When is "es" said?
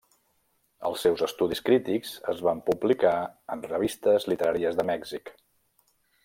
2.33-2.41